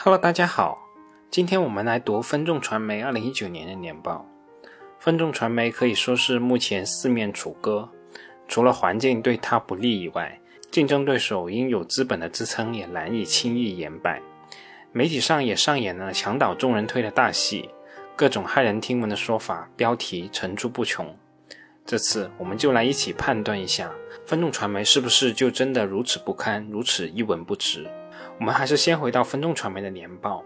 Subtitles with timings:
[0.00, 0.78] Hello，大家好，
[1.28, 4.24] 今天我们来读分众传媒二零一九年的年报。
[5.00, 7.90] 分众传媒可以说是目前四面楚歌，
[8.46, 10.40] 除了环境对它不利以外，
[10.70, 14.22] 竞争对手因有资本的支撑也难以轻易言败。
[14.92, 17.68] 媒体上也上演了墙倒众人推的大戏，
[18.14, 21.12] 各种骇人听闻的说法、标题层出不穷。
[21.84, 23.90] 这次我们就来一起判断一下，
[24.24, 27.90] 分众传媒是不是就真的如此不堪，如此一文不值。
[28.38, 30.44] 我们还是先回到分众传媒的年报。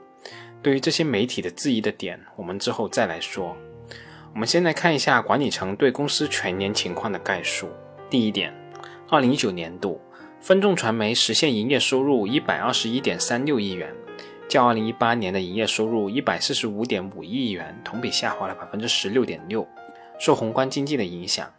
[0.63, 3.57] 对于这些媒体的质疑的点，我们之后再来说。
[4.33, 7.69] 我们先来看一下管理层对公司全年情况的概述。
[8.09, 8.55] 第一点，
[9.11, 10.01] 二零一九年度
[10.41, 13.95] 分众传媒实现营业收入一百二十一点三六亿元，
[14.49, 19.69] 较二零一八年的营业收入一百四十五点五亿元同比下滑了百分之十六点六。
[20.19, 21.53] 受宏观经济的影响，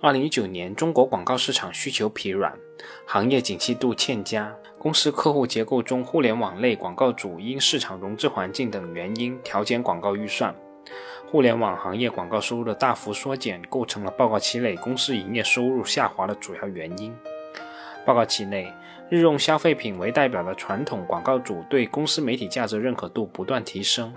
[0.00, 2.56] 二零一九年中国广告市场需求疲软，
[3.04, 4.54] 行业景气度欠佳。
[4.78, 10.54] 公司客户结构中，互联网类广告主因市场融资环境等原因调减广告预算，
[11.26, 17.12] 互联网行业广告收入的大幅缩减，构成了报告期内公司营业收入下滑的主要原因。
[18.06, 18.72] 报告期内，
[19.10, 24.14] 日用消费品为代表的传统广告主对公司媒体价值认可度不断提升，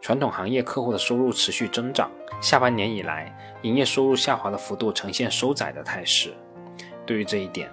[0.00, 2.10] 传统行业客户的收入持续增长。
[2.40, 6.32] 下半年以来，营业收入下滑的幅度呈现收窄的态势。
[7.04, 7.68] 对于这一点，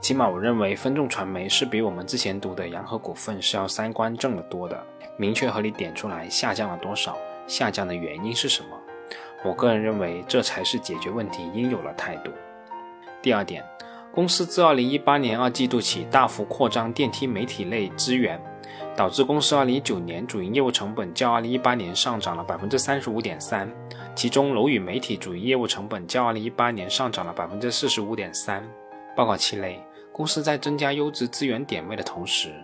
[0.00, 4.82] 起码我认为分众传媒是比我们之前读的洋河股份是要三观正的多的。
[5.18, 8.68] 明确合理点出来下降了多少，下降的原因是什么？
[9.44, 12.30] 我个人认为这才是解决问题应有的态度。
[13.22, 13.64] 第二点，
[14.12, 18.40] 公司自2018年二季度起大幅扩张电梯媒体类资源，
[18.96, 23.70] 导致公司2019年主营业务成本较2018年上涨了百分之三十五点三，
[24.14, 28.66] 其中楼宇媒体主营业务成本较2018年上涨了百分之四十五点三。
[29.14, 29.78] 报告期内，
[30.12, 32.54] 公司在增加优质资源点位的同时，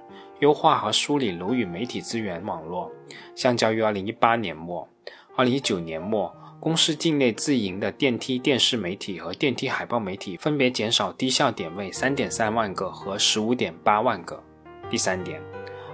[0.40, 2.90] 优化和梳理楼宇媒体资源网络。
[3.34, 4.88] 相较于2018年末
[5.36, 14.42] ，2019年末，公司境内自营的电梯电视媒体和电梯海报媒体分别减少低效点位3.3万个和15.8万个。
[14.90, 15.40] 第三点，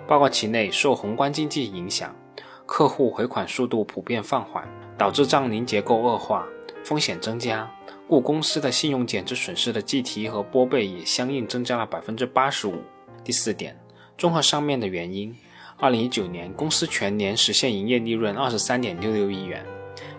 [0.09, 2.17] 报告期内受宏观经济影响，
[2.65, 6.47] 客户回款速度普遍放缓，导致账龄结构恶化，
[6.83, 7.71] 风险增加。
[8.09, 12.77] 故公司的信用减值损失的计提和拨备也相应增加了百分之八十五。
[13.23, 13.79] 第四点，
[14.17, 15.37] 综合上面的原因，
[15.77, 19.63] 二零一九年公司全年实现营业利润二十三点六六亿元，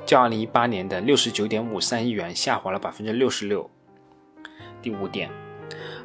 [0.06, 3.68] 较二零一八年的六十九点五三亿元下滑了百分之六十六。
[4.84, 5.32] 第五点，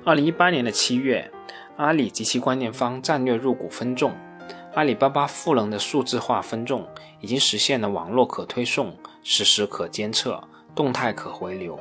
[0.06, 1.30] 二零一八年的七月，
[1.76, 4.12] 阿里及其关联方战略入股分众，
[4.74, 6.86] 阿里巴巴赋能的数字化分众
[7.20, 10.42] 已经实现了网络可推送、实时可监测。
[10.74, 11.78] 动态可回流，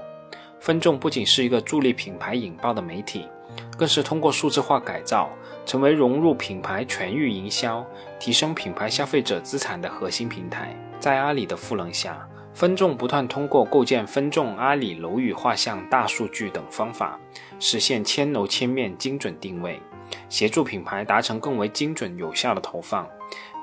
[0.59, 3.27] 分众不仅是一个助力品牌引爆的媒体，
[3.75, 5.31] 更是通过数字化改造，
[5.65, 7.83] 成为融入品牌全域营销、
[8.19, 10.77] 提升品牌消费者资产的核心平台。
[10.99, 12.23] 在阿里的赋能下，
[12.53, 17.19] 分众不断通过构建分众阿里楼宇画像、大数据等方法，
[17.65, 19.79] 实现千楼千面精准定位，
[20.27, 23.07] 协助品牌达成更为精准有效的投放，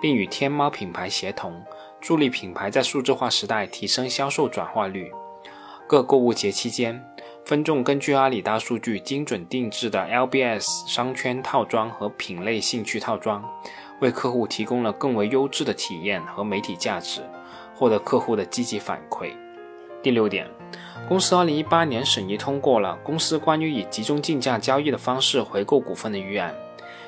[0.01, 1.63] 并与天猫品牌协同。
[2.01, 5.13] 助力品牌在数字化时代提升销售转化率。
[5.87, 6.99] 各购物节期间，
[7.45, 13.45] 分众根据阿里大数据精准定制的 LBS 商圈套装和品类兴趣套装，
[14.01, 17.21] 为客户提供了更为优质的体验和媒体价值，
[17.75, 19.35] 获得客户的积极反馈。
[20.03, 20.47] 第六点，
[21.09, 26.55] 公司2018年审议通过了公司关于以集中竞价交易的方式回购股份的预案。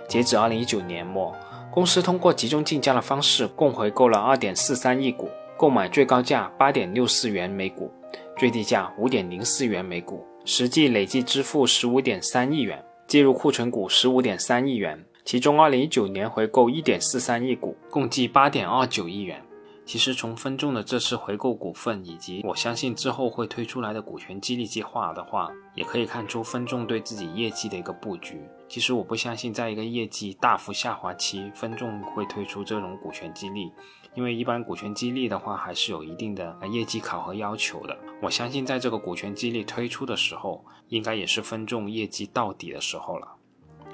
[0.09, 1.35] 截止2019年末。
[1.73, 7.91] 公司通过集中竞价的方式，共回购了二点四三亿股，购买最高价八点六四元每股，
[8.37, 19.43] 最低价五点零四元每股，实际累计支付十五点三亿元，计入库存股十五点三亿元，其中二零一九年回购一点四三亿股，共计八点二九亿元。
[19.93, 28.41] 其实从分众的这次回购股份，以及我相信之后会推出来的股权激励计划的话，也可以看出分众对自己业绩的一个布局。
[28.71, 33.71] 其实我不相信，在一个业绩大幅下滑期，分众会推出这种股权激励，
[34.15, 37.95] 因为一般股权激励的话，还是有一定的业绩考核要求的。
[38.23, 43.29] 我相信，在这个股权激励推出的时候，应该也是分众业绩到底的时候了。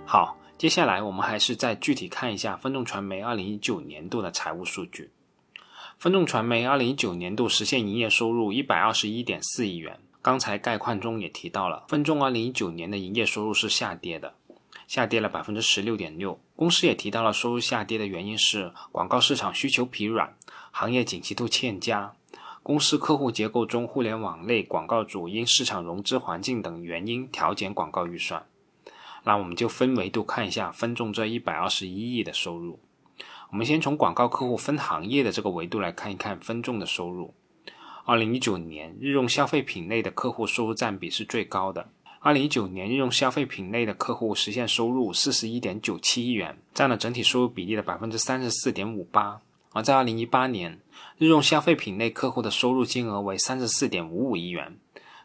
[0.06, 5.10] 好，接下来我们还是再具体看一下分众传媒二零一九年度的财务数据。
[5.98, 9.98] 分众传媒二零一九年度实现营业收入一百二十一点四亿元。
[10.22, 14.34] 刚才概况中也提到了，分众二零一九年的营业收入是下跌的，
[14.86, 16.38] 下跌了百分之十六点六。
[16.54, 20.36] 公司也提到了收入下跌的原因是广告市场需求疲软，
[20.70, 22.12] 行业景气度欠佳，
[22.62, 28.46] 公司客户结构中互联网类广告主因市场融资环境等原因调减广告预算。
[29.24, 32.78] 那我们就分维度看一下分众这一百二十一亿的收入。
[33.50, 37.32] 我们先从广告客户分行业的这个维度来看一看分众的收入。
[38.04, 41.88] 二零一九年，日用消费品类的客户收入占比是最高的。
[42.20, 49.40] 二零一九年，日用消费品类的客户实现收入四十一点九七亿元，占了整体收入比例的百分之三十四点五八。
[49.72, 50.80] 而在二零一八年，
[51.16, 54.76] 日用消费品类客户的收入金额为三十四点五五亿元，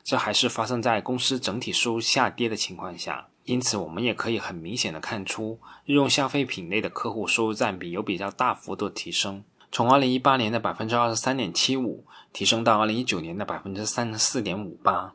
[0.03, 3.27] 这还是发生在公司整体收入下跌的情况下。
[3.45, 9.43] 因此，我们也可以很明显的看出，日用消费品类的客户收入占比有比较大幅度提升。
[9.71, 15.13] 从二零一八年的百分之二十三点七五提升到二零一九年的百分之三十四点五八，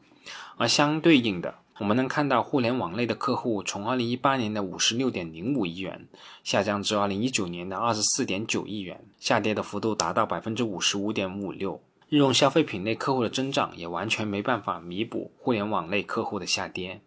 [0.57, 6.07] 而相对应的，我们能看到互联网类的客户从二零一八年的五十六点零五亿元
[6.43, 11.81] 下降至二零一九年的二十四点九亿元，下跌的幅度达到百分之五十五点五六。
[12.09, 17.01] 日用消费品类客户的增长也完全没办法弥补互联网类客户的下跌，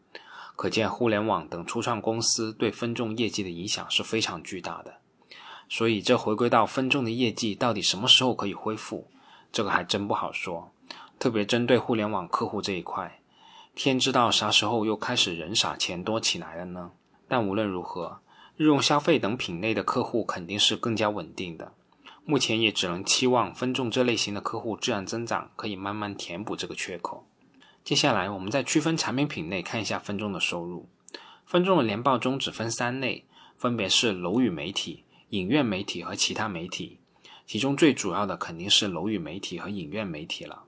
[0.62, 4.94] 可见互联网等初创公司对分众业绩的影响是非常巨大的。
[5.68, 9.08] 所以，这回归到分众的业绩到底什么时候可以恢复，
[9.52, 10.72] 这个还真不好说。
[11.18, 13.22] 特别针对互联网客户这一块，
[13.74, 16.92] 天知道啥时候又开始人傻钱多起来了呢？
[17.28, 18.20] 但无论如何，
[18.56, 21.74] 日用消费等品类的客户肯定是更加稳定的。
[22.24, 27.26] 目前也只能期望分众这类型的客户自然增长可以慢慢填补这个缺口。
[27.84, 30.88] 接下来，我们再区分产品品类看一下分众的收入。
[31.46, 33.26] 分众的年报中只分三类，
[33.58, 35.04] 分别是楼宇媒体。
[35.32, 37.00] 影院媒体和其他媒体，
[37.48, 40.64] 其中最主要的肯定是楼宇媒体和影院媒体了。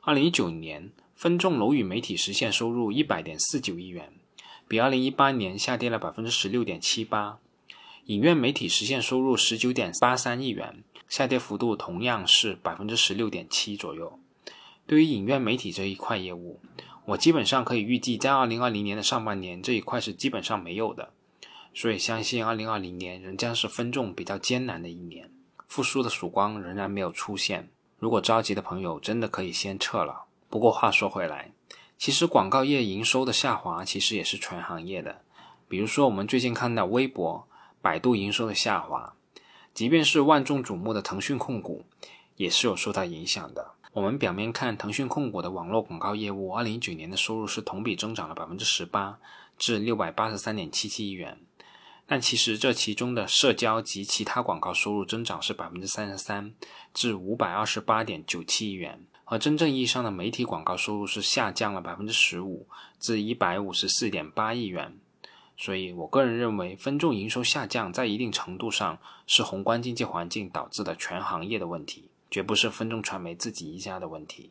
[0.00, 4.12] 二零一九年，分众楼宇媒体实现收入一百点四九亿元，
[4.66, 7.38] 比二零一八年下跌了百分之十六点七八。
[8.06, 14.19] 影院媒体实现收入十九点八三亿元，下跌幅度同样是百分之十六点七左右。
[14.90, 16.58] 对于影院媒体这一块业务，
[17.04, 21.12] 我基本上可以预计，在二零二零年的上半年，这一块是基本上没有的。
[21.72, 25.30] 所以，相信二零二零年仍将是分众比较艰难的一年，
[25.68, 27.70] 复苏的曙光仍然没有出现。
[28.00, 30.24] 如果着急的朋友，真的可以先撤了。
[30.48, 31.52] 不过话说回来，
[31.96, 35.20] 其实广告业营收的下滑，其实也是全行业的。
[35.68, 37.46] 比如说，我们最近看到微博、
[37.80, 39.14] 百度营收的下滑，
[39.72, 41.84] 即便是万众瞩目的腾讯控股，
[42.34, 43.74] 也是有受到影响的。
[43.92, 49.18] 我们表面看，腾讯控股的网络广告业务，二零一九年的收入是同比增长了百分之十八，
[49.58, 51.40] 至六百八十三点七七亿元。
[52.06, 56.54] 但其实这其中的社交及其他广告收入增长是百分之三十三，
[56.94, 62.68] 至五百二十八点九七亿元，而真正意义上的媒体广告收入是下降了百分之十五，
[63.00, 64.98] 至一百五十四点八亿元。
[65.56, 74.50] 所以我个人认为，分众营收下降在一定程度上是宏观经济环境导致的全行业的问题，绝不是分众传媒自己一家的问题。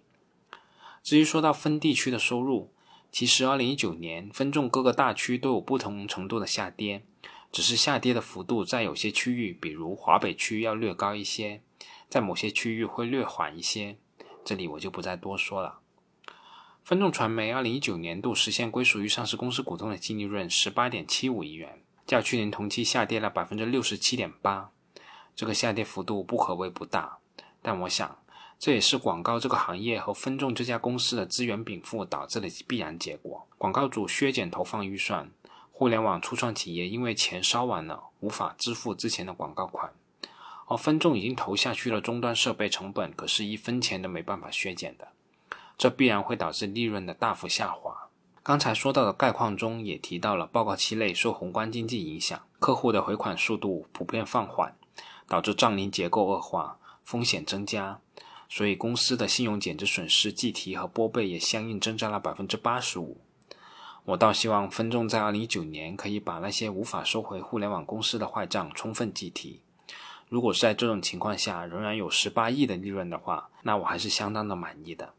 [1.02, 2.72] 至于说到分地区的收入，
[3.12, 7.04] 其实二零一九年分众各个大区都有不同程度的下跌。
[7.52, 11.64] 只是下跌的幅度在有些区域，比如华北区要略高一些，
[12.08, 13.98] 在某些区域会略缓一些。
[14.46, 15.80] 这里我就不再多说了。
[16.84, 24.70] 分众传媒二零一九年度实现归属于上市公司股东的净利润十八点七五亿元，较去年同期下跌了百分之六十七点八。
[25.36, 27.18] 这个下跌幅度不可谓不大，
[27.62, 28.18] 但我想
[28.58, 33.48] 这也是广告这个行业和分众这家公司的资源禀赋导致的必然结果。
[33.58, 35.32] 广告主削减投放预算。
[35.72, 39.94] 互联网初创企业因为钱烧完了，无法支付之前的广告款，
[40.68, 45.08] 而分众已经投下去了终端设备成本，可是一分钱都没办法削减的，
[45.78, 48.10] 这必然会导致利润的大幅下滑。
[48.44, 54.76] 刚才说到的概况中也提到了，报告期内受宏观经济影响，客户的回款速度普遍放缓，
[55.30, 56.79] 导致账龄结构恶化，
[57.10, 58.00] 风险增加，
[58.48, 63.18] 所以公司的信用减值损失计提和拨备也相应增加了百分之八十五。
[64.06, 69.60] 我倒希望分众在二零一九年可以把那些无法收回互联网公司的坏账充分计提。
[70.28, 75.12] 如果是在这种情况下仍然有十八亿的利润的话，那我还是相当的满意的。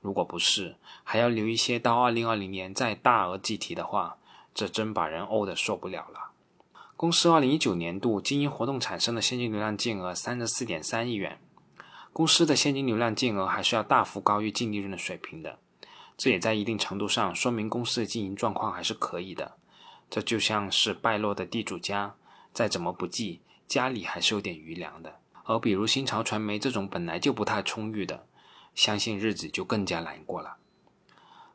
[0.00, 4.16] 如果不是，还要留一些到二零二零年再大额计提的话，
[4.52, 6.32] 这真把人怄得受不了了。
[6.98, 11.38] 公司二零一九年度经营活动产生的现金流量净额三十四点三亿元，
[12.12, 15.60] 公司的现金流量净额还是要大幅高于净利润的水平的。
[16.16, 19.54] 这也在一定程度上说明公司的经营状况还是可以的。
[20.10, 22.16] 这就像是败落的地主家，
[22.52, 25.20] 再怎么不济，家里还是有点余粮的。
[25.44, 28.26] 而比如新潮传媒这种本来就不太充裕的，
[28.74, 30.56] 相信日子就更加难过了。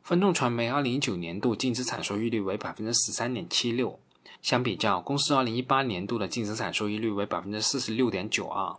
[0.02, 4.00] 分众传媒二零一九年度净资产收益率为百分之十三点七六，
[4.42, 8.76] 相比较公司二零一八年度的净资产收益率为百分之四十六点九二，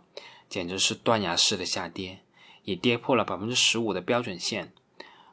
[0.47, 2.19] 简直是断崖式的下跌，
[2.63, 4.71] 也跌破了百分之十五的标准线。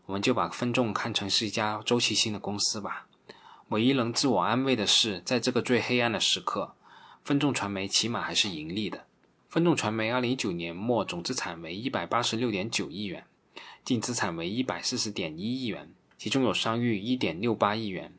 [0.07, 3.07] 我们就把分众看成是一家周期性的公司吧。
[3.69, 6.75] 唯一能自我安慰的是，在这个最黑暗的时刻，
[7.25, 9.07] 分众传媒起码还是盈利的。
[9.49, 13.25] 分众传媒二零一九年末总资产为一百八十六点九亿元，
[13.85, 18.13] 净资产为一百四十点一亿元，其中有商誉一点六八亿元。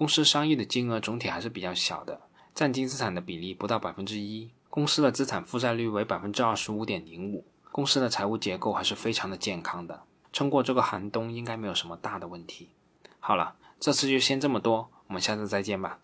[0.00, 2.22] 公司商誉的金额总体还是比较小的，
[2.54, 4.48] 占净资产的比例不到百分之一。
[4.70, 12.70] 公司的资产负债率为百分之二十五点零五，公司的财务结构还是非常的健康的，撑过这个寒冬应该没有什么大的问题。
[13.18, 15.98] 好了，这次就先这么多，我们下次再见吧。